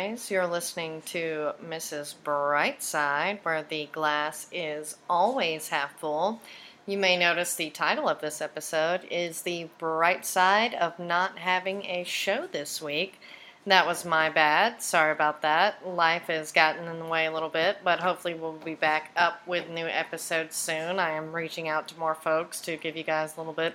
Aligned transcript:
guys. 0.00 0.30
You're 0.30 0.46
listening 0.46 1.02
to 1.06 1.52
Mrs. 1.62 2.14
Brightside, 2.24 3.40
where 3.42 3.62
the 3.62 3.86
glass 3.92 4.46
is 4.50 4.96
always 5.10 5.68
half 5.68 5.98
full. 5.98 6.40
You 6.86 6.96
may 6.96 7.18
notice 7.18 7.54
the 7.54 7.68
title 7.68 8.08
of 8.08 8.22
this 8.22 8.40
episode 8.40 9.02
is 9.10 9.42
The 9.42 9.68
Bright 9.76 10.24
Side 10.24 10.72
of 10.72 10.98
Not 10.98 11.38
Having 11.38 11.84
a 11.84 12.04
Show 12.04 12.46
This 12.46 12.80
Week. 12.80 13.20
That 13.66 13.86
was 13.86 14.06
my 14.06 14.30
bad. 14.30 14.80
Sorry 14.80 15.12
about 15.12 15.42
that. 15.42 15.86
Life 15.86 16.28
has 16.28 16.50
gotten 16.50 16.88
in 16.88 16.98
the 16.98 17.04
way 17.04 17.26
a 17.26 17.32
little 17.32 17.50
bit, 17.50 17.78
but 17.84 18.00
hopefully 18.00 18.32
we'll 18.32 18.52
be 18.52 18.74
back 18.74 19.10
up 19.16 19.46
with 19.46 19.68
new 19.68 19.86
episodes 19.86 20.56
soon. 20.56 20.98
I 20.98 21.10
am 21.10 21.34
reaching 21.34 21.68
out 21.68 21.88
to 21.88 21.98
more 21.98 22.14
folks 22.14 22.62
to 22.62 22.78
give 22.78 22.96
you 22.96 23.04
guys 23.04 23.36
a 23.36 23.40
little 23.40 23.52
bit, 23.52 23.74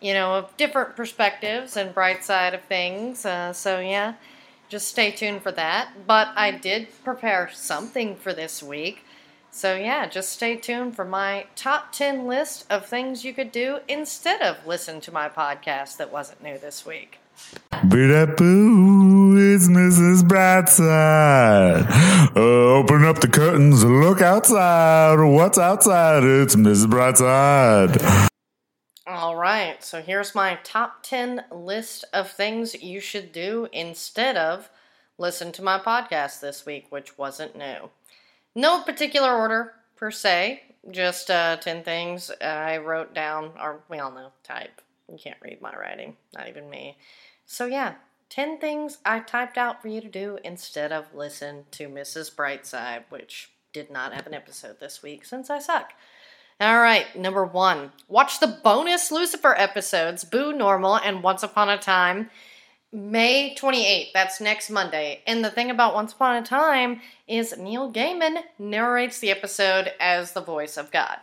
you 0.00 0.14
know, 0.14 0.34
of 0.34 0.56
different 0.56 0.96
perspectives 0.96 1.76
and 1.76 1.94
bright 1.94 2.24
side 2.24 2.54
of 2.54 2.62
things. 2.62 3.24
Uh, 3.24 3.52
so 3.52 3.78
yeah, 3.78 4.14
just 4.70 4.88
stay 4.88 5.10
tuned 5.10 5.42
for 5.42 5.52
that. 5.52 6.06
But 6.06 6.28
I 6.36 6.52
did 6.52 6.88
prepare 7.04 7.50
something 7.52 8.16
for 8.16 8.32
this 8.32 8.62
week. 8.62 9.04
So 9.50 9.74
yeah, 9.74 10.06
just 10.06 10.30
stay 10.30 10.56
tuned 10.56 10.94
for 10.94 11.04
my 11.04 11.46
top 11.56 11.92
10 11.92 12.26
list 12.26 12.64
of 12.70 12.86
things 12.86 13.24
you 13.24 13.34
could 13.34 13.50
do 13.50 13.80
instead 13.88 14.40
of 14.40 14.64
listen 14.64 15.00
to 15.02 15.12
my 15.12 15.28
podcast 15.28 15.96
that 15.98 16.12
wasn't 16.12 16.42
new 16.42 16.56
this 16.56 16.86
week. 16.86 17.18
Boo, 17.84 19.36
it's 19.54 19.66
Mrs. 19.68 20.22
Brightside. 20.22 21.90
Uh, 22.36 22.40
open 22.40 23.04
up 23.04 23.18
the 23.20 23.28
curtains, 23.28 23.84
look 23.84 24.20
outside. 24.20 25.18
What's 25.18 25.58
outside? 25.58 26.22
It's 26.22 26.54
Mrs. 26.54 26.86
Brightside. 26.86 28.29
All 29.20 29.36
right, 29.36 29.84
so 29.84 30.00
here's 30.00 30.34
my 30.34 30.58
top 30.64 31.02
10 31.02 31.44
list 31.52 32.06
of 32.10 32.30
things 32.30 32.82
you 32.82 33.00
should 33.00 33.32
do 33.32 33.68
instead 33.70 34.38
of 34.38 34.70
listen 35.18 35.52
to 35.52 35.62
my 35.62 35.78
podcast 35.78 36.40
this 36.40 36.64
week, 36.64 36.86
which 36.88 37.18
wasn't 37.18 37.54
new. 37.54 37.90
No 38.54 38.80
particular 38.80 39.36
order 39.36 39.74
per 39.94 40.10
se, 40.10 40.62
just 40.90 41.30
uh, 41.30 41.58
10 41.58 41.82
things 41.82 42.30
I 42.40 42.78
wrote 42.78 43.12
down, 43.12 43.50
or 43.60 43.80
we 43.90 43.98
all 43.98 44.10
know 44.10 44.30
type. 44.42 44.80
You 45.06 45.18
can't 45.22 45.36
read 45.42 45.60
my 45.60 45.76
writing, 45.76 46.16
not 46.34 46.48
even 46.48 46.70
me. 46.70 46.96
So, 47.44 47.66
yeah, 47.66 47.96
10 48.30 48.58
things 48.58 49.00
I 49.04 49.20
typed 49.20 49.58
out 49.58 49.82
for 49.82 49.88
you 49.88 50.00
to 50.00 50.08
do 50.08 50.38
instead 50.42 50.92
of 50.92 51.14
listen 51.14 51.64
to 51.72 51.90
Mrs. 51.90 52.34
Brightside, 52.34 53.02
which 53.10 53.50
did 53.74 53.90
not 53.90 54.14
have 54.14 54.26
an 54.26 54.32
episode 54.32 54.80
this 54.80 55.02
week 55.02 55.26
since 55.26 55.50
I 55.50 55.58
suck. 55.58 55.92
All 56.60 56.82
right, 56.82 57.16
number 57.16 57.42
one, 57.42 57.90
watch 58.06 58.38
the 58.38 58.46
bonus 58.62 59.10
Lucifer 59.10 59.54
episodes, 59.56 60.24
Boo 60.24 60.52
Normal 60.52 60.96
and 60.96 61.22
Once 61.22 61.42
Upon 61.42 61.70
a 61.70 61.78
Time, 61.78 62.28
May 62.92 63.54
28th. 63.58 64.12
That's 64.12 64.42
next 64.42 64.68
Monday. 64.68 65.22
And 65.26 65.42
the 65.42 65.50
thing 65.50 65.70
about 65.70 65.94
Once 65.94 66.12
Upon 66.12 66.36
a 66.36 66.42
Time 66.42 67.00
is 67.26 67.56
Neil 67.56 67.90
Gaiman 67.90 68.42
narrates 68.58 69.20
the 69.20 69.30
episode 69.30 69.92
as 69.98 70.32
the 70.32 70.42
voice 70.42 70.76
of 70.76 70.90
God. 70.90 71.16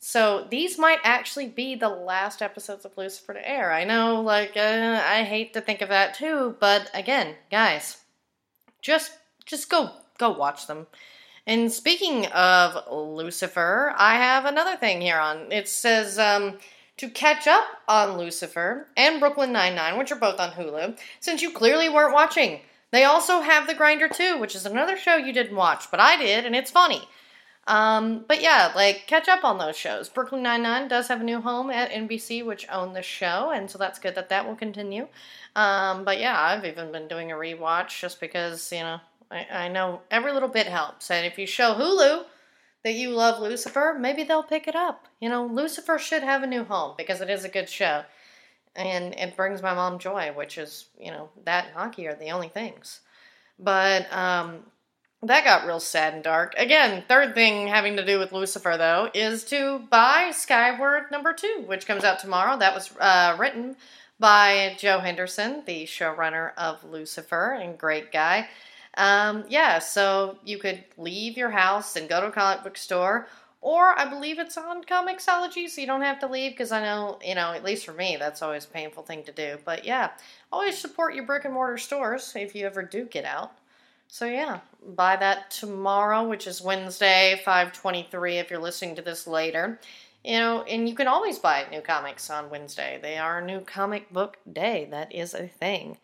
So 0.00 0.48
these 0.50 0.76
might 0.76 0.98
actually 1.04 1.46
be 1.46 1.76
the 1.76 1.88
last 1.88 2.42
episodes 2.42 2.84
of 2.84 2.98
Lucifer 2.98 3.34
to 3.34 3.48
air. 3.48 3.70
I 3.72 3.84
know, 3.84 4.22
like, 4.22 4.56
uh, 4.56 5.00
I 5.06 5.22
hate 5.22 5.52
to 5.52 5.60
think 5.60 5.82
of 5.82 5.88
that 5.90 6.14
too, 6.14 6.56
but 6.58 6.90
again, 6.92 7.36
guys, 7.48 7.98
just 8.82 9.12
just 9.46 9.70
go 9.70 9.92
go 10.18 10.30
watch 10.30 10.66
them. 10.66 10.88
And 11.46 11.70
speaking 11.70 12.26
of 12.26 12.90
Lucifer, 12.90 13.94
I 13.96 14.16
have 14.16 14.46
another 14.46 14.76
thing 14.76 15.00
here 15.00 15.18
on. 15.18 15.52
It 15.52 15.68
says 15.68 16.18
um, 16.18 16.58
to 16.96 17.10
catch 17.10 17.46
up 17.46 17.64
on 17.86 18.16
Lucifer 18.16 18.88
and 18.96 19.20
Brooklyn 19.20 19.52
Nine 19.52 19.74
Nine, 19.74 19.98
which 19.98 20.10
are 20.10 20.18
both 20.18 20.40
on 20.40 20.52
Hulu, 20.52 20.98
since 21.20 21.42
you 21.42 21.50
clearly 21.50 21.88
weren't 21.88 22.14
watching. 22.14 22.60
They 22.92 23.04
also 23.04 23.40
have 23.40 23.66
The 23.66 23.74
Grinder 23.74 24.08
too, 24.08 24.38
which 24.38 24.54
is 24.54 24.64
another 24.64 24.96
show 24.96 25.16
you 25.16 25.32
didn't 25.32 25.56
watch, 25.56 25.90
but 25.90 26.00
I 26.00 26.16
did, 26.16 26.46
and 26.46 26.54
it's 26.54 26.70
funny. 26.70 27.02
Um, 27.66 28.24
but 28.28 28.42
yeah, 28.42 28.72
like 28.76 29.06
catch 29.06 29.28
up 29.28 29.42
on 29.42 29.58
those 29.58 29.76
shows. 29.76 30.08
Brooklyn 30.08 30.42
Nine 30.42 30.62
Nine 30.62 30.86
does 30.86 31.08
have 31.08 31.20
a 31.20 31.24
new 31.24 31.40
home 31.40 31.70
at 31.70 31.90
NBC, 31.90 32.44
which 32.44 32.68
own 32.70 32.92
the 32.92 33.02
show, 33.02 33.50
and 33.50 33.70
so 33.70 33.78
that's 33.78 33.98
good 33.98 34.14
that 34.14 34.28
that 34.28 34.46
will 34.46 34.54
continue. 34.54 35.08
Um, 35.56 36.04
but 36.04 36.20
yeah, 36.20 36.38
I've 36.38 36.64
even 36.64 36.92
been 36.92 37.08
doing 37.08 37.32
a 37.32 37.36
rewatch 37.36 38.00
just 38.00 38.20
because 38.20 38.70
you 38.70 38.80
know 38.80 39.00
I, 39.30 39.46
I 39.50 39.68
know 39.68 40.00
every 40.10 40.32
little 40.32 40.48
bit 40.48 40.66
helps, 40.66 41.10
and 41.10 41.26
if 41.26 41.38
you 41.38 41.46
show 41.46 41.74
Hulu 41.74 42.24
that 42.84 42.94
you 42.94 43.10
love 43.10 43.40
Lucifer, 43.40 43.96
maybe 43.98 44.22
they'll 44.24 44.42
pick 44.42 44.68
it 44.68 44.76
up. 44.76 45.06
You 45.20 45.28
know, 45.28 45.46
Lucifer 45.46 45.98
should 45.98 46.22
have 46.22 46.42
a 46.42 46.46
new 46.46 46.64
home 46.64 46.94
because 46.96 47.20
it 47.20 47.30
is 47.30 47.44
a 47.44 47.48
good 47.48 47.68
show, 47.68 48.04
and 48.76 49.14
it 49.14 49.36
brings 49.36 49.62
my 49.62 49.74
mom 49.74 49.98
joy, 49.98 50.32
which 50.34 50.58
is 50.58 50.86
you 50.98 51.10
know 51.10 51.30
that 51.44 51.66
and 51.66 51.74
hockey 51.74 52.06
are 52.06 52.14
the 52.14 52.30
only 52.30 52.48
things. 52.48 53.00
But 53.58 54.12
um, 54.12 54.64
that 55.22 55.44
got 55.44 55.66
real 55.66 55.80
sad 55.80 56.14
and 56.14 56.22
dark. 56.22 56.54
Again, 56.56 57.04
third 57.08 57.34
thing 57.34 57.68
having 57.68 57.96
to 57.96 58.04
do 58.04 58.18
with 58.18 58.32
Lucifer, 58.32 58.76
though, 58.76 59.10
is 59.14 59.44
to 59.44 59.80
buy 59.90 60.30
Skyward 60.32 61.10
number 61.10 61.32
two, 61.32 61.64
which 61.66 61.86
comes 61.86 62.04
out 62.04 62.18
tomorrow. 62.18 62.58
That 62.58 62.74
was 62.74 62.94
uh, 62.98 63.36
written 63.38 63.76
by 64.18 64.76
Joe 64.78 65.00
Henderson, 65.00 65.62
the 65.66 65.84
showrunner 65.84 66.52
of 66.56 66.84
Lucifer, 66.84 67.52
and 67.52 67.78
great 67.78 68.12
guy. 68.12 68.48
Um, 68.96 69.44
yeah, 69.48 69.78
so 69.78 70.38
you 70.44 70.58
could 70.58 70.84
leave 70.96 71.36
your 71.36 71.50
house 71.50 71.96
and 71.96 72.08
go 72.08 72.20
to 72.20 72.28
a 72.28 72.30
comic 72.30 72.62
book 72.62 72.76
store, 72.76 73.26
or 73.60 73.98
I 73.98 74.08
believe 74.08 74.38
it's 74.38 74.56
on 74.56 74.84
Comixology, 74.84 75.68
so 75.68 75.80
you 75.80 75.86
don't 75.86 76.02
have 76.02 76.20
to 76.20 76.26
leave 76.28 76.52
because 76.52 76.70
I 76.70 76.82
know, 76.82 77.18
you 77.24 77.34
know, 77.34 77.52
at 77.52 77.64
least 77.64 77.86
for 77.86 77.92
me, 77.92 78.16
that's 78.18 78.42
always 78.42 78.66
a 78.66 78.68
painful 78.68 79.02
thing 79.02 79.24
to 79.24 79.32
do. 79.32 79.58
But 79.64 79.84
yeah, 79.84 80.10
always 80.52 80.78
support 80.78 81.14
your 81.14 81.24
brick 81.24 81.44
and 81.44 81.54
mortar 81.54 81.78
stores 81.78 82.32
if 82.36 82.54
you 82.54 82.66
ever 82.66 82.82
do 82.82 83.06
get 83.06 83.24
out. 83.24 83.52
So 84.06 84.26
yeah, 84.26 84.60
buy 84.86 85.16
that 85.16 85.50
tomorrow, 85.50 86.28
which 86.28 86.46
is 86.46 86.62
Wednesday, 86.62 87.40
523 87.44 88.36
if 88.36 88.50
you're 88.50 88.60
listening 88.60 88.94
to 88.96 89.02
this 89.02 89.26
later. 89.26 89.80
You 90.22 90.38
know, 90.38 90.62
and 90.62 90.88
you 90.88 90.94
can 90.94 91.08
always 91.08 91.38
buy 91.38 91.66
new 91.70 91.80
comics 91.80 92.30
on 92.30 92.48
Wednesday. 92.48 92.98
They 93.02 93.18
are 93.18 93.40
new 93.40 93.60
comic 93.60 94.12
book 94.12 94.38
day. 94.50 94.86
That 94.90 95.14
is 95.14 95.34
a 95.34 95.48
thing. 95.48 95.98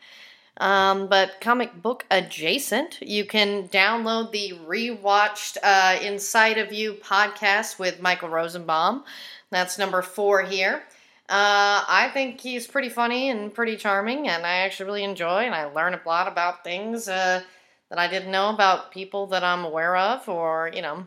Um, 0.60 1.08
but 1.08 1.40
comic 1.40 1.82
book 1.82 2.04
adjacent, 2.10 3.00
you 3.00 3.24
can 3.24 3.66
download 3.68 4.30
the 4.30 4.52
rewatched 4.66 5.56
uh, 5.62 5.98
Inside 6.00 6.58
of 6.58 6.72
You 6.72 6.94
podcast 6.94 7.78
with 7.78 8.00
Michael 8.00 8.28
Rosenbaum. 8.28 9.02
That's 9.50 9.78
number 9.78 10.02
four 10.02 10.42
here. 10.42 10.82
Uh, 11.28 11.82
I 11.88 12.10
think 12.12 12.40
he's 12.40 12.66
pretty 12.66 12.90
funny 12.90 13.30
and 13.30 13.52
pretty 13.52 13.76
charming, 13.76 14.28
and 14.28 14.46
I 14.46 14.58
actually 14.58 14.86
really 14.86 15.04
enjoy, 15.04 15.44
and 15.44 15.54
I 15.54 15.64
learn 15.64 15.94
a 15.94 16.00
lot 16.06 16.28
about 16.28 16.62
things. 16.62 17.08
Uh, 17.08 17.42
that 17.90 17.98
I 17.98 18.08
didn't 18.08 18.30
know 18.30 18.50
about 18.50 18.92
people 18.92 19.26
that 19.28 19.44
I'm 19.44 19.64
aware 19.64 19.96
of 19.96 20.28
or, 20.28 20.70
you 20.72 20.80
know, 20.80 21.06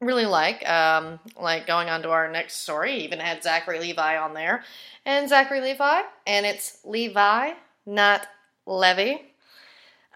really 0.00 0.26
like. 0.26 0.68
Um, 0.68 1.20
like 1.38 1.66
going 1.66 1.88
on 1.88 2.02
to 2.02 2.10
our 2.10 2.30
next 2.30 2.62
story, 2.62 3.04
even 3.04 3.20
had 3.20 3.42
Zachary 3.42 3.78
Levi 3.78 4.16
on 4.16 4.34
there. 4.34 4.64
And 5.04 5.28
Zachary 5.28 5.60
Levi, 5.60 6.02
and 6.26 6.46
it's 6.46 6.78
Levi, 6.84 7.52
not 7.84 8.26
Levy. 8.66 9.22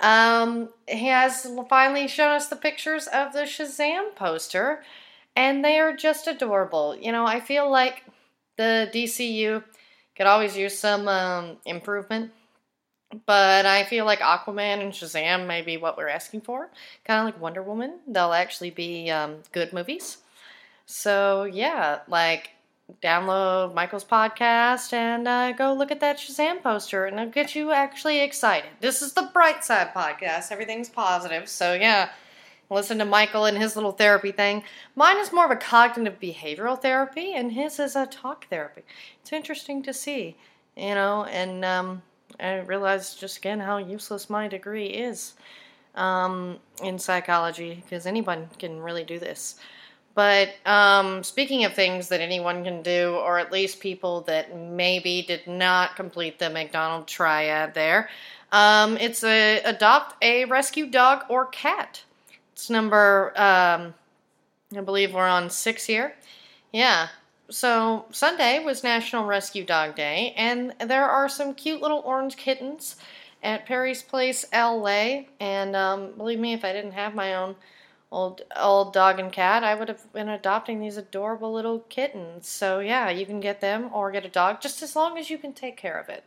Um, 0.01 0.69
he 0.87 1.09
has 1.09 1.51
finally 1.69 2.07
shown 2.09 2.33
us 2.33 2.49
the 2.49 2.57
pictures 2.57 3.09
of 3.09 3.33
the 3.33 3.41
Shazam 3.41 4.15
poster, 4.15 4.85
and 5.35 5.65
they 5.65 5.79
are 5.81 5.97
just 5.97 6.27
adorable. 6.27 6.97
You 6.97 7.13
know, 7.13 7.27
I 7.27 7.41
feel 7.41 7.71
like 7.71 8.05
the 8.57 8.89
DCU 8.93 9.65
could 10.17 10.27
always 10.27 10.57
use 10.57 10.79
some 10.79 11.09
um, 11.09 11.57
improvement 11.65 12.33
but 13.27 13.65
I 13.65 13.85
feel 13.85 14.05
like 14.05 14.21
Aquaman 14.21 14.83
and 14.83 14.93
Shazam 14.93 15.47
may 15.47 15.63
be 15.63 15.77
what 15.77 15.97
we're 15.97 16.09
asking 16.09 16.43
for. 16.43 16.71
Kind 17.05 17.21
of 17.21 17.25
like 17.25 17.41
Wonder 17.41 17.63
Woman. 17.63 18.01
They'll 18.07 18.33
actually 18.33 18.71
be 18.71 19.11
um, 19.11 19.37
good 19.53 19.73
movies. 19.73 20.19
So, 20.85 21.45
yeah, 21.45 22.01
like 22.07 22.51
download 23.03 23.75
Michael's 23.75 24.05
podcast 24.05 24.93
and 24.93 25.29
uh, 25.29 25.53
go 25.53 25.73
look 25.73 25.91
at 25.91 26.01
that 26.01 26.19
Shazam 26.19 26.63
poster 26.63 27.07
and 27.07 27.19
it'll 27.19 27.33
get 27.33 27.55
you 27.55 27.71
actually 27.71 28.21
excited. 28.21 28.71
This 28.81 29.03
is 29.03 29.13
the 29.13 29.31
Bright 29.33 29.65
Side 29.65 29.93
podcast. 29.95 30.51
Everything's 30.51 30.89
positive. 30.89 31.49
So, 31.49 31.75
yeah, 31.75 32.11
listen 32.71 32.99
to 32.99 33.05
Michael 33.05 33.45
and 33.45 33.59
his 33.59 33.77
little 33.77 33.93
therapy 33.93 34.33
thing. 34.33 34.65
Mine 34.97 35.19
is 35.19 35.33
more 35.33 35.45
of 35.45 35.51
a 35.51 35.57
cognitive 35.57 36.19
behavioral 36.21 36.81
therapy, 36.81 37.35
and 37.35 37.53
his 37.53 37.79
is 37.79 37.95
a 37.95 38.07
talk 38.07 38.49
therapy. 38.49 38.83
It's 39.21 39.33
interesting 39.33 39.83
to 39.83 39.93
see, 39.93 40.37
you 40.77 40.95
know, 40.95 41.25
and. 41.25 41.65
Um, 41.65 42.03
I 42.41 42.59
realized 42.61 43.19
just 43.19 43.39
again 43.39 43.61
how 43.61 43.79
useless 43.79 44.31
my 44.31 44.49
degree 44.49 44.87
is 44.87 45.35
um, 45.95 46.59
in 46.83 46.99
psychology 46.99 47.83
because 47.83 48.07
anyone 48.07 48.49
can 48.59 48.81
really 48.81 49.05
do 49.05 49.19
this. 49.19 49.57
But 50.19 50.57
um, 50.67 51.23
speaking 51.23 51.65
of 51.65 51.75
things 51.75 52.09
that 52.09 52.21
anyone 52.21 52.65
can 52.65 52.83
do, 52.83 53.15
or 53.23 53.39
at 53.39 53.53
least 53.53 53.79
people 53.79 54.23
that 54.23 54.57
maybe 54.57 55.23
did 55.23 55.47
not 55.47 55.95
complete 55.95 56.41
the 56.41 56.51
McDonald 56.51 57.07
triad 57.07 57.73
there, 57.75 58.11
um, 58.51 58.97
it's 58.97 59.23
a 59.23 59.61
adopt 59.61 60.17
a 60.21 60.45
rescue 60.47 60.87
dog 60.87 61.23
or 61.29 61.47
cat. 61.47 62.03
It's 62.53 62.69
number, 62.69 63.33
um, 63.37 63.95
I 64.77 64.81
believe 64.85 65.15
we're 65.15 65.23
on 65.25 65.51
six 65.51 65.87
here. 65.87 66.17
Yeah, 66.73 67.11
so 67.49 68.07
Sunday 68.11 68.59
was 68.65 68.83
National 68.83 69.25
Rescue 69.25 69.65
Dog 69.65 69.95
Day, 69.95 70.35
and 70.37 70.75
there 70.85 71.09
are 71.09 71.29
some 71.29 71.55
cute 71.55 71.81
little 71.81 72.03
orange 72.05 72.37
kittens 72.37 72.97
at 73.45 73.67
Perry's 73.67 74.03
Place, 74.03 74.45
LA. 74.53 75.27
And 75.39 75.77
um, 75.77 76.11
believe 76.17 76.41
me, 76.41 76.55
if 76.55 76.65
I 76.65 76.73
didn't 76.73 76.91
have 76.91 77.15
my 77.15 77.37
own 77.37 77.55
old 78.11 78.43
old 78.57 78.93
dog 78.93 79.19
and 79.19 79.33
cat, 79.33 79.65
I 79.65 79.75
would 79.75 79.89
have 79.89 80.13
been 80.13 80.29
adopting 80.29 80.81
these 80.81 80.97
adorable 80.97 81.53
little 81.53 81.81
kittens. 81.89 82.49
So 82.49 82.81
yeah, 82.81 83.11
you 83.11 83.27
can 83.27 83.41
get 83.41 83.61
them 83.61 83.91
or 83.93 84.11
get 84.11 84.25
a 84.25 84.31
dog, 84.31 84.61
just 84.61 84.83
as 84.83 84.97
long 84.97 85.19
as 85.19 85.31
you 85.31 85.39
can 85.39 85.53
take 85.53 85.77
care 85.77 85.99
of 85.99 86.09
it. 86.09 86.25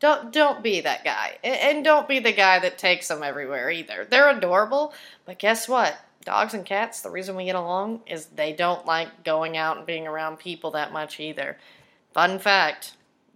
Don't 0.00 0.32
don't 0.32 0.62
be 0.62 0.80
that 0.80 1.04
guy, 1.04 1.36
and 1.44 1.84
don't 1.84 2.08
be 2.08 2.20
the 2.20 2.32
guy 2.32 2.58
that 2.58 2.78
takes 2.78 3.08
them 3.08 3.22
everywhere 3.22 3.70
either. 3.70 4.06
They're 4.08 4.30
adorable, 4.30 4.94
but 5.26 5.38
guess 5.38 5.68
what? 5.68 5.98
Dogs 6.24 6.54
and 6.54 6.66
cats, 6.66 7.00
the 7.00 7.10
reason 7.10 7.36
we 7.36 7.46
get 7.46 7.54
along 7.54 8.00
is 8.06 8.26
they 8.26 8.52
don't 8.52 8.86
like 8.86 9.24
going 9.24 9.56
out 9.56 9.76
and 9.76 9.86
being 9.86 10.06
around 10.06 10.38
people 10.38 10.70
that 10.72 10.92
much 10.92 11.20
either. 11.20 11.58
Fun 12.14 12.38
fact: 12.38 12.92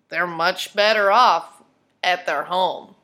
they're 0.08 0.26
much 0.26 0.74
better 0.74 1.12
off 1.12 1.62
at 2.02 2.24
their 2.24 2.44
home. 2.44 2.94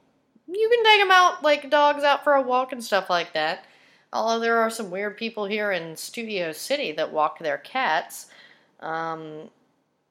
You 0.48 0.68
can 0.68 0.84
take 0.84 1.00
them 1.00 1.10
out 1.10 1.42
like 1.42 1.70
dogs 1.70 2.02
out 2.02 2.24
for 2.24 2.32
a 2.34 2.42
walk 2.42 2.72
and 2.72 2.82
stuff 2.82 3.10
like 3.10 3.34
that. 3.34 3.64
Although 4.12 4.40
there 4.40 4.58
are 4.58 4.70
some 4.70 4.90
weird 4.90 5.16
people 5.16 5.44
here 5.44 5.72
in 5.72 5.96
Studio 5.96 6.52
City 6.52 6.92
that 6.92 7.12
walk 7.12 7.38
their 7.38 7.58
cats. 7.58 8.26
Um, 8.80 9.50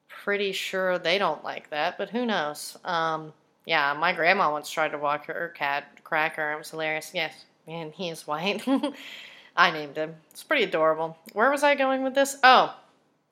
pretty 0.07 0.51
sure 0.51 0.97
they 0.97 1.17
don't 1.17 1.43
like 1.43 1.69
that, 1.69 1.97
but 1.97 2.09
who 2.09 2.25
knows? 2.25 2.77
Um, 2.85 3.33
yeah, 3.65 3.93
my 3.93 4.13
grandma 4.13 4.51
once 4.51 4.69
tried 4.69 4.91
to 4.91 4.97
walk 4.97 5.25
her 5.25 5.53
cat, 5.55 5.85
Cracker. 6.03 6.53
It 6.53 6.57
was 6.57 6.71
hilarious. 6.71 7.11
Yes, 7.13 7.45
and 7.67 7.93
he 7.93 8.09
is 8.09 8.25
white. 8.25 8.65
I 9.57 9.71
named 9.71 9.97
him. 9.97 10.15
It's 10.31 10.43
pretty 10.43 10.63
adorable. 10.63 11.17
Where 11.33 11.51
was 11.51 11.63
I 11.63 11.75
going 11.75 12.03
with 12.03 12.15
this? 12.15 12.37
Oh, 12.43 12.75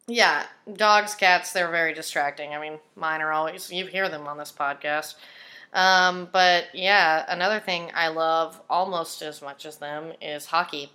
yeah, 0.08 0.46
dogs, 0.74 1.16
cats, 1.16 1.52
they're 1.52 1.70
very 1.70 1.94
distracting. 1.94 2.54
I 2.54 2.60
mean, 2.60 2.80
mine 2.96 3.22
are 3.22 3.32
always, 3.32 3.72
you 3.72 3.86
hear 3.88 4.10
them 4.10 4.28
on 4.28 4.38
this 4.38 4.54
podcast. 4.58 5.16
Um, 5.74 6.30
but 6.32 6.66
yeah, 6.74 7.26
another 7.28 7.60
thing 7.60 7.92
I 7.94 8.08
love 8.08 8.60
almost 8.70 9.22
as 9.22 9.42
much 9.42 9.66
as 9.66 9.78
them 9.78 10.14
is 10.22 10.46
hockey. 10.46 10.92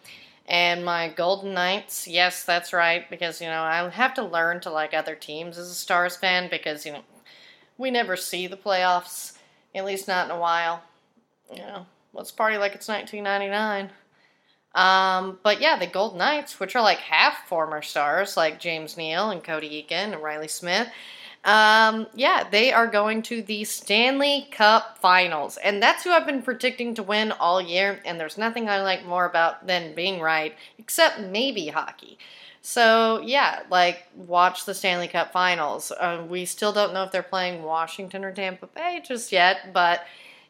And 0.46 0.84
my 0.84 1.08
Golden 1.08 1.54
Knights, 1.54 2.08
yes, 2.08 2.44
that's 2.44 2.72
right, 2.72 3.08
because, 3.08 3.40
you 3.40 3.46
know, 3.46 3.62
I 3.62 3.88
have 3.88 4.14
to 4.14 4.24
learn 4.24 4.60
to 4.60 4.70
like 4.70 4.92
other 4.92 5.14
teams 5.14 5.56
as 5.56 5.70
a 5.70 5.74
Stars 5.74 6.16
fan 6.16 6.48
because, 6.50 6.84
you 6.84 6.92
know, 6.92 7.02
we 7.78 7.90
never 7.90 8.16
see 8.16 8.46
the 8.46 8.56
playoffs, 8.56 9.36
at 9.74 9.84
least 9.84 10.08
not 10.08 10.26
in 10.26 10.32
a 10.32 10.38
while. 10.38 10.82
You 11.50 11.58
know, 11.58 11.86
let's 12.12 12.30
party 12.30 12.56
like 12.56 12.74
it's 12.74 12.88
1999. 12.88 13.90
Um, 14.74 15.38
but 15.42 15.60
yeah, 15.60 15.78
the 15.78 15.86
Golden 15.86 16.18
Knights, 16.18 16.58
which 16.58 16.74
are 16.74 16.82
like 16.82 16.98
half 16.98 17.46
former 17.46 17.82
stars, 17.82 18.36
like 18.36 18.58
James 18.58 18.96
Neal 18.96 19.30
and 19.30 19.44
Cody 19.44 19.68
Eakin 19.82 20.12
and 20.12 20.22
Reilly 20.22 20.48
Smith, 20.48 20.88
um, 21.44 22.06
yeah, 22.14 22.48
they 22.48 22.72
are 22.72 22.86
going 22.86 23.22
to 23.22 23.42
the 23.42 23.64
Stanley 23.64 24.46
Cup 24.52 24.98
Finals, 24.98 25.56
and 25.56 25.82
that's 25.82 26.04
who 26.04 26.10
I've 26.10 26.26
been 26.26 26.42
predicting 26.42 26.94
to 26.94 27.02
win 27.02 27.32
all 27.32 27.60
year. 27.60 28.00
And 28.04 28.18
there's 28.20 28.38
nothing 28.38 28.68
I 28.68 28.80
like 28.82 29.04
more 29.04 29.24
about 29.24 29.66
than 29.66 29.94
being 29.94 30.20
right, 30.20 30.54
except 30.78 31.20
maybe 31.20 31.68
hockey. 31.68 32.18
So 32.62 33.20
yeah, 33.24 33.62
like 33.70 34.06
watch 34.14 34.64
the 34.66 34.74
Stanley 34.74 35.08
Cup 35.08 35.32
Finals. 35.32 35.90
Uh, 35.90 36.24
we 36.28 36.44
still 36.44 36.72
don't 36.72 36.94
know 36.94 37.02
if 37.02 37.10
they're 37.10 37.22
playing 37.24 37.64
Washington 37.64 38.24
or 38.24 38.32
Tampa 38.32 38.68
Bay 38.68 39.02
just 39.04 39.32
yet, 39.32 39.72
but 39.72 40.02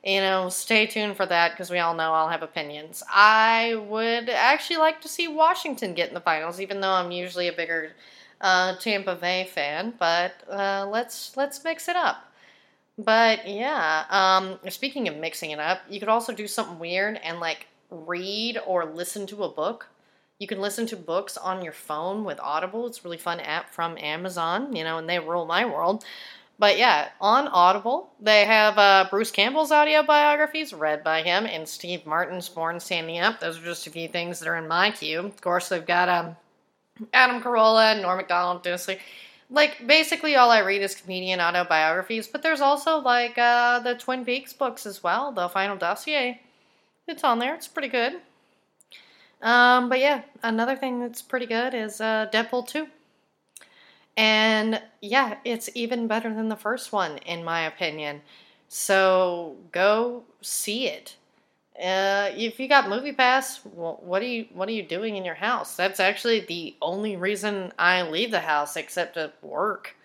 you 0.04 0.20
know, 0.20 0.48
stay 0.50 0.86
tuned 0.86 1.16
for 1.16 1.24
that 1.26 1.52
because 1.52 1.70
we 1.70 1.78
all 1.78 1.94
know 1.94 2.12
I'll 2.12 2.28
have 2.28 2.42
opinions. 2.42 3.02
I 3.08 3.76
would 3.88 4.28
actually 4.28 4.78
like 4.78 5.00
to 5.02 5.08
see 5.08 5.28
Washington 5.28 5.94
get 5.94 6.08
in 6.08 6.14
the 6.14 6.20
finals, 6.20 6.60
even 6.60 6.80
though 6.80 6.90
I'm 6.90 7.12
usually 7.12 7.48
a 7.48 7.52
bigger 7.52 7.92
uh, 8.42 8.76
Tampa 8.76 9.14
Bay 9.14 9.48
fan. 9.50 9.94
But 9.98 10.34
uh, 10.50 10.86
let's 10.90 11.36
let's 11.36 11.64
mix 11.64 11.88
it 11.88 11.96
up. 11.96 12.24
But 12.98 13.48
yeah, 13.48 14.04
um, 14.10 14.58
speaking 14.70 15.08
of 15.08 15.16
mixing 15.16 15.50
it 15.50 15.58
up, 15.58 15.80
you 15.88 15.98
could 15.98 16.10
also 16.10 16.34
do 16.34 16.46
something 16.46 16.78
weird 16.78 17.18
and 17.24 17.40
like 17.40 17.66
read 17.90 18.58
or 18.66 18.84
listen 18.84 19.26
to 19.28 19.44
a 19.44 19.48
book. 19.48 19.88
You 20.38 20.46
can 20.46 20.60
listen 20.60 20.86
to 20.86 20.96
books 20.96 21.36
on 21.36 21.62
your 21.62 21.72
phone 21.72 22.24
with 22.24 22.40
Audible. 22.40 22.86
It's 22.86 22.98
a 22.98 23.02
really 23.04 23.16
fun 23.16 23.40
app 23.40 23.70
from 23.70 23.96
Amazon, 23.96 24.74
you 24.74 24.82
know, 24.82 24.98
and 24.98 25.08
they 25.08 25.18
rule 25.18 25.46
my 25.46 25.64
world. 25.64 26.04
But 26.58 26.78
yeah, 26.78 27.08
on 27.20 27.48
Audible, 27.48 28.12
they 28.20 28.44
have 28.44 28.76
uh, 28.78 29.06
Bruce 29.10 29.30
Campbell's 29.30 29.72
audio 29.72 30.02
biographies 30.02 30.72
read 30.72 31.02
by 31.02 31.22
him 31.22 31.46
and 31.46 31.66
Steve 31.66 32.06
Martin's 32.06 32.48
Born 32.48 32.78
Standing 32.78 33.20
Up. 33.20 33.40
Those 33.40 33.58
are 33.58 33.64
just 33.64 33.86
a 33.86 33.90
few 33.90 34.08
things 34.08 34.38
that 34.38 34.48
are 34.48 34.56
in 34.56 34.68
my 34.68 34.90
queue. 34.90 35.20
Of 35.20 35.40
course, 35.40 35.68
they've 35.68 35.84
got 35.84 36.08
um, 36.08 36.36
Adam 37.12 37.42
Carolla, 37.42 38.00
Norm 38.00 38.16
Macdonald, 38.16 38.62
Denis 38.62 38.88
Leary. 38.88 39.00
Like, 39.50 39.86
basically, 39.86 40.36
all 40.36 40.50
I 40.50 40.60
read 40.60 40.82
is 40.82 40.94
comedian 40.94 41.40
autobiographies, 41.40 42.26
but 42.26 42.42
there's 42.42 42.62
also, 42.62 42.98
like, 42.98 43.36
uh, 43.36 43.80
the 43.80 43.94
Twin 43.94 44.24
Peaks 44.24 44.52
books 44.52 44.86
as 44.86 45.02
well, 45.02 45.30
the 45.32 45.48
Final 45.48 45.76
Dossier. 45.76 46.40
It's 47.06 47.24
on 47.24 47.38
there, 47.38 47.54
it's 47.54 47.68
pretty 47.68 47.88
good. 47.88 48.14
Um, 49.42 49.88
but 49.88 49.98
yeah, 49.98 50.22
another 50.42 50.76
thing 50.76 51.00
that's 51.00 51.20
pretty 51.20 51.46
good 51.46 51.74
is 51.74 52.00
uh, 52.00 52.26
Deadpool 52.32 52.68
2. 52.68 52.86
And 54.16 54.80
yeah, 55.00 55.36
it's 55.44 55.68
even 55.74 56.06
better 56.06 56.32
than 56.32 56.48
the 56.48 56.56
first 56.56 56.92
one, 56.92 57.18
in 57.18 57.44
my 57.44 57.62
opinion. 57.62 58.22
So 58.68 59.56
go 59.72 60.24
see 60.40 60.86
it. 60.86 61.16
Uh, 61.76 62.30
if 62.36 62.60
you 62.60 62.68
got 62.68 62.88
Movie 62.88 63.12
Pass, 63.12 63.60
well, 63.64 63.98
what 64.02 64.20
are 64.22 64.26
you 64.26 64.46
what 64.52 64.68
are 64.68 64.72
you 64.72 64.82
doing 64.82 65.16
in 65.16 65.24
your 65.24 65.34
house? 65.34 65.74
That's 65.74 66.00
actually 66.00 66.40
the 66.40 66.76
only 66.82 67.16
reason 67.16 67.72
I 67.78 68.02
leave 68.02 68.30
the 68.30 68.40
house, 68.40 68.76
except 68.76 69.14
to 69.14 69.32
work, 69.40 69.96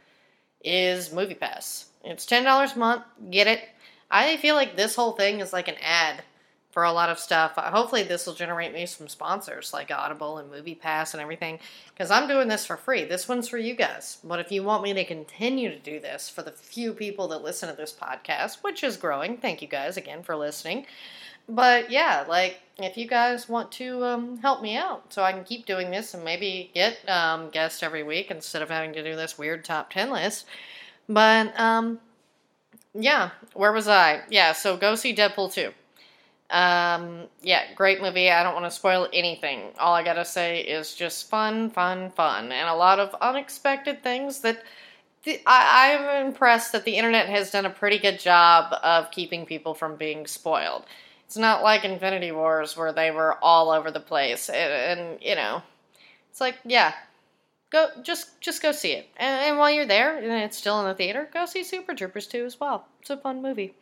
is 0.64 1.12
Movie 1.12 1.36
Pass. 1.36 1.90
It's 2.04 2.26
ten 2.26 2.46
dollars 2.46 2.76
a 2.76 2.80
month. 2.80 3.04
Get 3.30 3.48
it. 3.48 3.62
I 4.10 4.38
feel 4.38 4.56
like 4.56 4.78
this 4.78 4.96
whole 4.96 5.12
thing 5.12 5.42
is 5.42 5.52
like 5.52 5.68
an 5.68 5.76
ad 5.82 6.24
for 6.72 6.84
a 6.84 6.92
lot 6.92 7.10
of 7.10 7.20
stuff. 7.20 7.54
Hopefully, 7.56 8.04
this 8.04 8.26
will 8.26 8.34
generate 8.34 8.72
me 8.72 8.86
some 8.86 9.08
sponsors 9.08 9.74
like 9.74 9.92
Audible 9.92 10.38
and 10.38 10.50
Movie 10.50 10.76
Pass 10.76 11.14
and 11.14 11.22
everything 11.22 11.60
because 11.90 12.12
I'm 12.12 12.28
doing 12.28 12.48
this 12.48 12.66
for 12.66 12.78
free. 12.78 13.04
This 13.04 13.28
one's 13.28 13.50
for 13.50 13.58
you 13.58 13.74
guys. 13.74 14.20
But 14.24 14.40
if 14.40 14.52
you 14.52 14.64
want 14.64 14.84
me 14.84 14.94
to 14.94 15.04
continue 15.04 15.70
to 15.70 15.80
do 15.80 16.00
this 16.00 16.30
for 16.30 16.44
the 16.44 16.52
few 16.52 16.94
people 16.94 17.28
that 17.30 17.44
listen 17.44 17.68
to 17.68 17.76
this 17.76 17.92
podcast, 18.00 18.64
which 18.64 18.84
is 18.84 18.96
growing, 18.96 19.38
thank 19.38 19.62
you 19.62 19.68
guys 19.68 19.98
again 19.98 20.24
for 20.24 20.36
listening. 20.36 20.86
But 21.50 21.90
yeah, 21.92 22.26
like 22.28 22.60
if 22.78 22.98
you 22.98 23.08
guys 23.08 23.50
want 23.50 23.72
to 23.74 24.04
um, 24.04 24.38
help 24.38 24.62
me 24.62 24.76
out 24.76 25.12
so 25.12 25.24
I 25.24 25.32
can 25.32 25.44
keep 25.44 25.66
doing 25.66 25.90
this 25.90 26.14
and 26.14 26.24
maybe 26.24 26.72
get 26.74 26.98
um, 27.10 27.50
guests 27.50 27.82
every 27.82 28.04
week 28.04 28.30
instead 28.30 28.62
of 28.62 28.70
having 28.70 28.94
to 28.94 29.04
do 29.04 29.16
this 29.16 29.38
weird 29.38 29.66
top 29.66 29.92
10 29.92 30.12
list. 30.12 30.46
But 31.10 31.58
um, 31.60 32.00
yeah, 32.94 33.32
where 33.54 33.72
was 33.72 33.88
I? 33.88 34.22
Yeah, 34.30 34.54
so 34.54 34.78
go 34.78 34.96
see 34.96 35.16
Deadpool 35.16 35.54
2. 35.54 35.72
Um, 36.50 37.24
yeah, 37.42 37.74
great 37.76 38.02
movie. 38.02 38.30
I 38.30 38.44
don't 38.44 38.54
want 38.54 38.66
to 38.66 38.72
spoil 38.72 39.08
anything. 39.12 39.72
All 39.80 39.94
I 39.94 40.04
gotta 40.04 40.24
say 40.24 40.62
is 40.62 40.96
just 40.96 41.30
fun, 41.30 41.70
fun, 41.70 42.12
fun, 42.12 42.52
and 42.52 42.70
a 42.70 42.76
lot 42.76 43.00
of 43.00 43.14
unexpected 43.22 44.02
things 44.02 44.40
that 44.42 44.64
I, 45.46 45.98
I'm 45.98 46.28
impressed 46.28 46.72
that 46.72 46.86
the 46.86 46.96
internet 46.96 47.28
has 47.28 47.52
done 47.52 47.66
a 47.66 47.70
pretty 47.70 47.98
good 47.98 48.20
job 48.20 48.74
of 48.82 49.12
keeping 49.12 49.46
people 49.46 49.74
from 49.74 49.98
being 49.98 50.26
spoiled. 50.26 50.86
It's 51.28 51.38
not 51.38 51.62
like 51.62 51.84
Infinity 51.84 52.32
Wars 52.32 52.78
where 52.78 52.94
they 52.94 53.12
were 53.12 53.38
all 53.44 53.70
over 53.70 53.92
the 53.92 54.00
place, 54.00 54.50
and, 54.50 55.00
and 55.00 55.22
you 55.22 55.36
know, 55.36 55.62
it's 56.32 56.40
like 56.40 56.56
yeah, 56.64 56.94
go 57.70 57.90
just 58.02 58.40
just 58.40 58.62
go 58.62 58.72
see 58.72 58.94
it. 58.94 59.10
And, 59.18 59.50
and, 59.50 59.58
while 59.58 59.70
you're 59.70 59.86
there, 59.86 60.18
and 60.18 60.32
it's 60.44 60.58
still 60.58 60.80
in 60.80 60.88
the 60.88 60.94
theater, 60.94 61.30
go 61.34 61.46
see 61.46 61.66
Super 61.66 61.94
Troopers 61.94 62.28
2 62.28 62.46
as 62.46 62.62
well. 62.62 62.88
It's 63.02 63.10
a 63.10 63.18
fun 63.18 63.42
movie. 63.42 63.76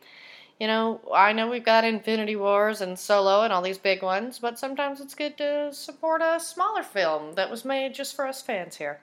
You 0.58 0.66
know, 0.66 1.00
I 1.14 1.32
know 1.32 1.48
we've 1.48 1.64
got 1.64 1.84
Infinity 1.84 2.34
Wars 2.34 2.80
and 2.80 2.98
Solo 2.98 3.42
and 3.42 3.52
all 3.52 3.62
these 3.62 3.78
big 3.78 4.02
ones, 4.02 4.40
but 4.40 4.58
sometimes 4.58 5.00
it's 5.00 5.14
good 5.14 5.38
to 5.38 5.72
support 5.72 6.22
a 6.22 6.40
smaller 6.40 6.82
film 6.82 7.34
that 7.34 7.48
was 7.48 7.64
made 7.64 7.94
just 7.94 8.16
for 8.16 8.26
us 8.26 8.42
fans 8.42 8.76
here. 8.76 9.00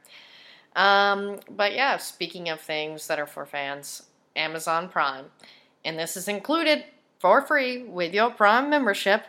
Um, 0.75 1.39
but 1.49 1.73
yeah, 1.73 1.95
speaking 1.95 2.49
of 2.49 2.59
things 2.59 3.07
that 3.07 3.19
are 3.19 3.27
for 3.27 3.45
fans, 3.45 4.03
Amazon 4.35 4.89
Prime, 4.89 5.25
and 5.85 5.97
this 5.97 6.17
is 6.17 6.27
included 6.27 6.83
for 7.23 7.41
free 7.41 7.83
with 7.83 8.13
your 8.13 8.29
Prime 8.29 8.69
membership. 8.69 9.23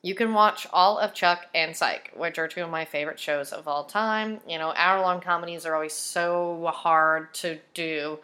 You 0.00 0.14
can 0.14 0.32
watch 0.32 0.66
all 0.72 0.98
of 0.98 1.12
Chuck 1.12 1.44
and 1.54 1.76
Psych, 1.76 2.10
which 2.16 2.38
are 2.38 2.48
two 2.48 2.62
of 2.62 2.70
my 2.70 2.86
favorite 2.86 3.20
shows 3.20 3.52
of 3.52 3.68
all 3.68 3.84
time. 3.84 4.40
You 4.48 4.56
know, 4.56 4.72
hour 4.74 5.02
long 5.02 5.20
comedies 5.20 5.66
are 5.66 5.74
always 5.74 5.92
so 5.92 6.72
hard 6.74 7.34
to 7.34 7.58
do, 7.74 8.20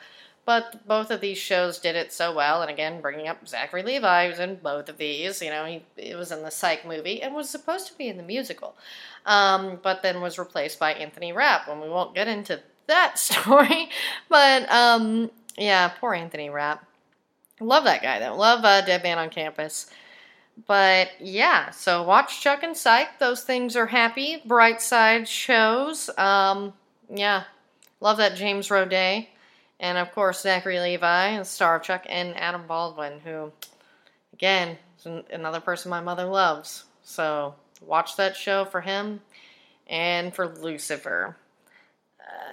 but 0.47 0.89
both 0.89 1.11
of 1.11 1.21
these 1.21 1.37
shows 1.37 1.79
did 1.79 1.95
it 1.95 2.11
so 2.11 2.35
well. 2.35 2.63
And 2.63 2.71
again, 2.71 3.03
bringing 3.03 3.29
up 3.29 3.47
Zachary 3.47 3.83
Levi, 3.83 4.31
who's 4.31 4.39
in 4.39 4.55
both 4.55 4.89
of 4.89 4.97
these. 4.97 5.43
You 5.43 5.51
know, 5.51 5.67
he, 5.67 5.85
he 5.95 6.15
was 6.15 6.33
in 6.33 6.41
the 6.41 6.51
Psych 6.51 6.87
movie 6.87 7.21
and 7.21 7.35
was 7.35 7.51
supposed 7.51 7.89
to 7.89 7.99
be 7.99 8.09
in 8.09 8.17
the 8.17 8.23
musical, 8.23 8.75
um, 9.27 9.79
but 9.83 10.03
then 10.03 10.23
was 10.23 10.39
replaced 10.39 10.79
by 10.79 10.95
Anthony 10.95 11.35
Rapp. 11.35 11.69
And 11.69 11.83
we 11.83 11.91
won't 11.91 12.15
get 12.15 12.29
into 12.29 12.61
that 12.87 13.19
story, 13.19 13.91
but 14.31 14.67
um, 14.73 15.31
yeah, 15.59 15.89
poor 16.01 16.15
Anthony 16.15 16.49
Rapp. 16.49 16.87
Love 17.63 17.85
that 17.85 18.03
guy 18.03 18.19
though. 18.19 18.37
Love 18.37 18.65
uh, 18.65 18.81
Dead 18.83 19.03
Man 19.03 19.19
on 19.19 19.31
Campus. 19.31 19.87
But 20.67 21.11
yeah, 21.19 21.71
so 21.71 22.03
watch 22.03 22.41
Chuck 22.41 22.63
and 22.63 22.77
Psych. 22.77 23.19
Those 23.19 23.43
things 23.43 23.75
are 23.75 23.87
happy, 23.87 24.43
bright 24.45 24.83
side 24.83 25.27
shows. 25.27 26.11
Um, 26.19 26.75
yeah, 27.09 27.45
love 28.01 28.19
that 28.19 28.37
James 28.37 28.69
Roday. 28.69 29.29
And 29.81 29.99
of 29.99 30.13
course, 30.13 30.41
Zachary 30.41 30.79
Levi, 30.79 31.39
the 31.39 31.45
star 31.45 31.77
of 31.77 31.83
Chuck, 31.83 32.05
and 32.09 32.37
Adam 32.37 32.67
Baldwin, 32.67 33.21
who 33.25 33.51
again, 34.33 34.77
another 35.31 35.61
person 35.61 35.91
my 35.91 36.01
mother 36.01 36.25
loves. 36.25 36.85
So 37.03 37.55
watch 37.81 38.17
that 38.17 38.37
show 38.37 38.65
for 38.65 38.81
him 38.81 39.21
and 39.89 40.35
for 40.35 40.49
Lucifer. 40.49 41.37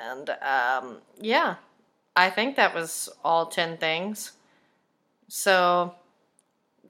And 0.03 0.29
um, 0.41 0.97
yeah, 1.19 1.55
I 2.15 2.29
think 2.29 2.55
that 2.55 2.73
was 2.73 3.09
all 3.23 3.45
10 3.45 3.77
things. 3.77 4.31
So 5.29 5.95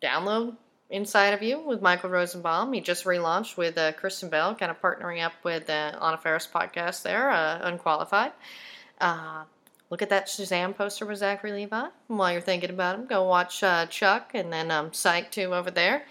download 0.02 0.56
Inside 0.90 1.36
of 1.36 1.44
You 1.44 1.60
with 1.60 1.84
Michael 1.84 2.10
Rosenbaum. 2.10 2.74
He 2.74 2.82
just 2.82 3.06
relaunched 3.06 3.58
with 3.58 3.78
uh, 3.78 3.92
Kristen 3.92 4.30
Bell, 4.30 4.56
kind 4.56 4.72
of 4.72 4.82
partnering 4.82 5.24
up 5.24 5.34
with 5.44 5.70
uh, 5.70 6.00
Anna 6.02 6.18
Faris 6.18 6.48
podcast 6.52 7.04
there, 7.04 7.30
uh, 7.30 7.60
Unqualified. 7.62 8.32
Uh, 9.00 9.44
look 9.92 10.02
at 10.02 10.10
that 10.10 10.26
Shazam 10.26 10.76
poster 10.76 11.06
with 11.06 11.20
Zachary 11.20 11.52
Levi. 11.52 11.88
And 12.10 12.18
while 12.18 12.32
you're 12.32 12.42
thinking 12.42 12.72
about 12.72 12.96
him, 12.96 13.06
go 13.06 13.24
watch 13.24 13.62
uh, 13.62 13.86
Chuck 13.86 14.32
and 14.34 14.52
then 14.52 14.72
um, 14.72 14.92
Psych 14.92 15.30
2 15.30 15.54
over 15.54 15.70
there. 15.70 16.06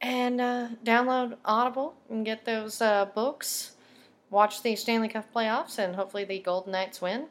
And 0.00 0.40
uh, 0.40 0.68
download 0.84 1.36
Audible 1.44 1.94
and 2.10 2.26
get 2.26 2.44
those 2.44 2.80
uh, 2.80 3.04
books. 3.04 3.76
Watch 4.30 4.62
the 4.62 4.74
Stanley 4.74 5.08
Cup 5.08 5.32
playoffs 5.32 5.78
and 5.78 5.94
hopefully 5.94 6.24
the 6.24 6.40
Golden 6.40 6.72
Knights 6.72 7.00
win. 7.00 7.26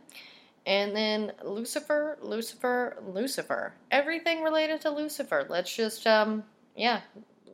And 0.65 0.96
then 0.96 1.32
Lucifer, 1.44 2.18
Lucifer, 2.22 2.98
Lucifer. 3.08 3.74
Everything 3.89 4.44
related 4.44 4.82
to 4.82 4.91
Lucifer. 4.91 5.46
Let's 5.50 5.75
just, 5.75 6.06
um, 6.06 6.44
yeah, 6.75 7.01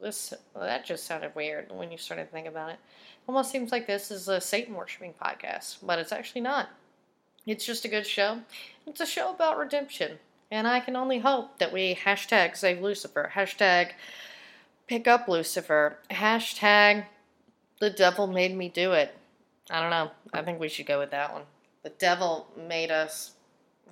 this 0.01 0.33
that 0.55 0.85
just 0.85 1.05
sounded 1.05 1.33
weird 1.35 1.71
when 1.71 1.91
you 1.91 1.97
started 1.97 2.25
to 2.25 2.31
think 2.31 2.47
about 2.47 2.71
it. 2.71 2.79
Almost 3.27 3.51
seems 3.51 3.71
like 3.71 3.87
this 3.87 4.11
is 4.11 4.27
a 4.27 4.39
Satan 4.41 4.73
worshiping 4.73 5.13
podcast, 5.21 5.77
but 5.83 5.99
it's 5.99 6.11
actually 6.11 6.41
not. 6.41 6.69
It's 7.45 7.65
just 7.65 7.85
a 7.85 7.89
good 7.89 8.05
show. 8.05 8.41
It's 8.85 9.01
a 9.01 9.05
show 9.05 9.31
about 9.31 9.57
redemption. 9.57 10.19
And 10.51 10.67
I 10.67 10.79
can 10.79 10.95
only 10.95 11.19
hope 11.19 11.59
that 11.59 11.73
we 11.73 11.95
hashtag 11.95 12.55
save 12.55 12.81
Lucifer, 12.81 13.31
hashtag 13.33 13.91
pick 14.87 15.07
up 15.07 15.27
Lucifer, 15.27 15.97
hashtag 16.09 17.05
the 17.79 17.89
devil 17.89 18.27
made 18.27 18.55
me 18.55 18.69
do 18.69 18.93
it. 18.93 19.15
I 19.69 19.81
don't 19.81 19.91
know. 19.91 20.11
I 20.33 20.41
think 20.41 20.59
we 20.59 20.69
should 20.69 20.85
go 20.85 20.99
with 20.99 21.11
that 21.11 21.33
one. 21.33 21.43
The 21.87 21.93
devil 21.99 22.47
made 22.67 22.91
us 22.91 23.31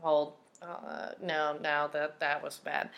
hold. 0.02 0.34
Uh, 0.62 1.12
no, 1.24 1.58
no, 1.64 1.90
that 1.94 2.20
that 2.20 2.44
was 2.44 2.58
bad. 2.58 2.90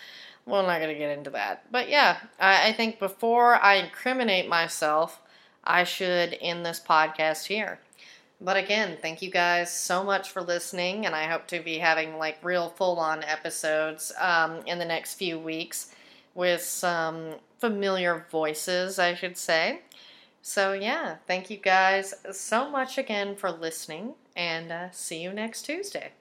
We're 0.48 0.64
not 0.64 0.80
going 0.80 0.92
to 0.92 0.98
get 0.98 1.16
into 1.16 1.30
that. 1.30 1.72
But 1.72 1.88
yeah, 1.88 2.18
I, 2.40 2.70
I 2.70 2.74
think 2.74 2.98
before 2.98 3.58
I 3.58 3.76
incriminate 3.76 4.50
myself, 4.50 5.22
I 5.64 5.84
should 5.84 6.36
end 6.42 6.66
this 6.66 6.80
podcast 6.80 7.46
here. 7.46 7.78
But 8.42 8.58
again, 8.58 8.98
thank 9.00 9.22
you 9.22 9.30
guys 9.30 9.72
so 9.72 10.04
much 10.04 10.32
for 10.32 10.42
listening, 10.42 11.06
and 11.06 11.14
I 11.14 11.26
hope 11.26 11.46
to 11.50 11.60
be 11.60 11.78
having 11.78 12.18
like 12.18 12.44
real 12.44 12.70
full 12.70 12.98
on 12.98 13.24
episodes 13.24 14.12
um, 14.20 14.62
in 14.66 14.80
the 14.80 14.86
next 14.86 15.14
few 15.14 15.38
weeks 15.38 15.94
with 16.34 16.64
some 16.64 17.36
familiar 17.60 18.26
voices, 18.32 18.98
I 18.98 19.14
should 19.14 19.38
say. 19.38 19.82
So, 20.42 20.74
yeah, 20.74 21.18
thank 21.28 21.50
you 21.50 21.58
guys 21.58 22.16
so 22.32 22.70
much 22.70 22.98
again 22.98 23.36
for 23.36 23.52
listening, 23.52 24.14
and 24.38 24.72
uh, 24.72 24.92
see 24.92 25.22
you 25.22 25.34
next 25.34 25.64
Tuesday. 25.64 26.12